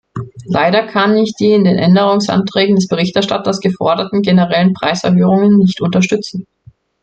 [0.47, 6.47] Leider kann ich die in den Änderungsanträgen des Berichterstatters geforderten generellen Preiserhöhungen nicht unterstützen.